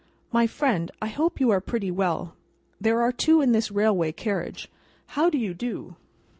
[0.31, 2.35] "My friend, I hope you are pretty well.
[2.79, 4.67] There are two in this railway carriage.
[5.09, 5.95] How do you do?